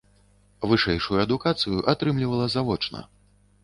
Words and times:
Вышэйшую 0.71 1.21
адукацыю 1.25 1.87
атрымлівала 1.97 2.53
завочна. 2.59 3.09